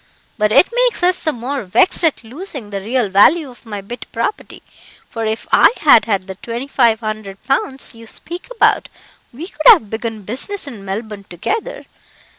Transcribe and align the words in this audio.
But 0.35 0.51
it 0.51 0.73
makes 0.73 1.03
us 1.03 1.19
the 1.19 1.31
more 1.31 1.63
vexed 1.63 2.03
at 2.03 2.23
losing 2.23 2.71
the 2.71 2.81
real 2.81 3.07
value 3.07 3.51
of 3.51 3.67
my 3.67 3.81
bit 3.81 4.07
property, 4.11 4.63
for 5.11 5.27
if 5.27 5.45
I 5.51 5.69
had 5.77 6.05
had 6.05 6.25
the 6.25 6.33
twenty 6.33 6.65
five 6.65 7.01
hundred 7.01 7.43
pounds 7.43 7.93
you 7.93 8.07
speak 8.07 8.47
about 8.49 8.89
we 9.31 9.45
could 9.45 9.61
have 9.67 9.91
begun 9.91 10.23
business 10.23 10.65
in 10.65 10.83
Melbourne 10.83 11.25
together. 11.25 11.85